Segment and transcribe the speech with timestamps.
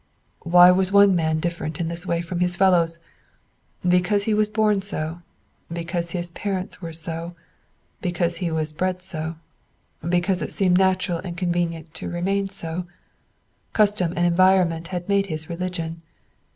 [0.41, 2.97] Why was one man different in this way from his fellows?
[3.87, 5.21] Because he was born so,
[5.71, 7.35] because his parents were so,
[8.01, 9.35] because he was bred so,
[10.09, 12.87] because it seemed natural and convenient to remain so,
[13.73, 16.01] custom and environment had made his religion.